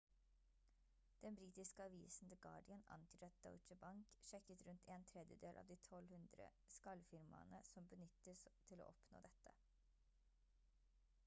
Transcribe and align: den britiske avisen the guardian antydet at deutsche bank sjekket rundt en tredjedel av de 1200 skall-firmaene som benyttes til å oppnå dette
den 1.23 1.35
britiske 1.39 1.83
avisen 1.83 2.29
the 2.31 2.37
guardian 2.45 2.83
antydet 2.95 3.25
at 3.27 3.43
deutsche 3.43 3.75
bank 3.83 4.15
sjekket 4.31 4.65
rundt 4.69 4.89
en 4.95 5.05
tredjedel 5.13 5.61
av 5.63 5.69
de 5.73 5.79
1200 5.83 6.49
skall-firmaene 6.79 7.63
som 7.75 7.93
benyttes 7.95 8.45
til 8.71 8.85
å 8.87 8.91
oppnå 8.97 9.23
dette 9.29 9.57